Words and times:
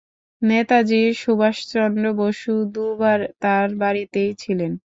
নেতাজী 0.41 1.01
সুভাষচন্দ্র 1.21 2.05
বসু 2.19 2.53
দু'বার 2.73 3.19
তাঁর 3.39 3.67
বাড়িতেই 3.77 4.31
ছিলেন। 4.35 4.71